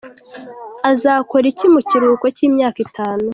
[0.91, 3.25] Azakora iki mu kuruhuko cy’imyaka itanu?.